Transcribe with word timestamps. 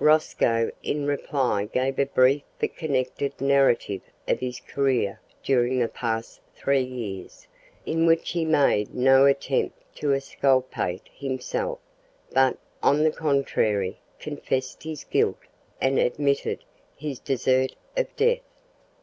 Rosco 0.00 0.70
in 0.82 1.06
reply 1.06 1.64
gave 1.64 1.98
a 1.98 2.04
brief 2.04 2.42
but 2.58 2.76
connected 2.76 3.40
narrative 3.40 4.02
of 4.28 4.38
his 4.38 4.60
career 4.60 5.18
during 5.42 5.78
the 5.78 5.88
past 5.88 6.42
three 6.54 6.82
years, 6.82 7.46
in 7.86 8.04
which 8.04 8.28
he 8.32 8.44
made 8.44 8.94
no 8.94 9.24
attempt 9.24 9.82
to 9.96 10.12
exculpate 10.12 11.08
himself, 11.14 11.78
but, 12.34 12.58
on 12.82 13.02
the 13.02 13.10
contrary, 13.10 13.98
confessed 14.18 14.82
his 14.82 15.04
guilt 15.04 15.38
and 15.80 15.98
admitted 15.98 16.64
his 16.94 17.18
desert 17.18 17.74
of 17.96 18.14
death. 18.14 18.40